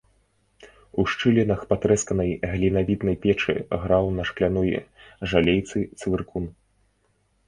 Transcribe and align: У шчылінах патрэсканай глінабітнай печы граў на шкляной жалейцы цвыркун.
У 1.01 1.03
шчылінах 1.11 1.59
патрэсканай 1.73 2.31
глінабітнай 2.53 3.15
печы 3.25 3.55
граў 3.83 4.09
на 4.21 4.25
шкляной 4.31 4.71
жалейцы 5.35 5.77
цвыркун. 6.01 6.49